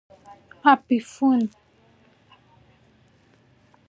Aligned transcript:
ابي 0.71 0.97
فنون 1.11 1.43